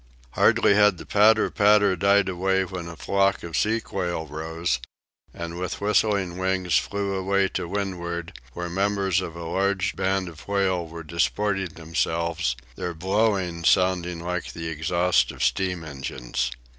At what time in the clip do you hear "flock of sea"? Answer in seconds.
2.95-3.79